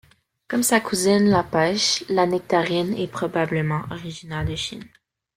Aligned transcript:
Comme 0.47 0.63
sa 0.63 0.79
cousine 0.79 1.29
la 1.29 1.43
pêche, 1.43 2.03
la 2.09 2.25
nectarine 2.25 2.97
est 2.97 3.05
probablement 3.05 3.83
originaire 3.91 4.43
de 4.43 4.55
Chine. 4.55 4.87